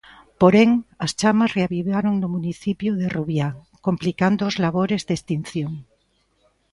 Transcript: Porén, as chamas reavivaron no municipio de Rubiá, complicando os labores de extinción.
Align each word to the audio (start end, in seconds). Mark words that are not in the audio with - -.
Porén, 0.41 0.69
as 1.05 1.11
chamas 1.19 1.53
reavivaron 1.57 2.13
no 2.17 2.27
municipio 2.35 2.91
de 2.99 3.07
Rubiá, 3.15 3.49
complicando 3.87 4.41
os 4.49 4.59
labores 4.63 5.01
de 5.07 5.13
extinción. 5.19 5.71